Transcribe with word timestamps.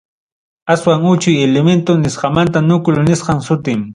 Aswan 0.75 1.03
uchuy 1.09 1.35
elemento 1.47 1.93
nisqamantam 2.03 2.67
núcleo 2.71 3.03
nisqam 3.09 3.39
sutin. 3.49 3.81